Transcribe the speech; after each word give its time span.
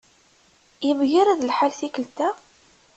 Yemgarad 0.87 1.41
lḥal 1.49 1.71
tikelt-a? 1.79 2.29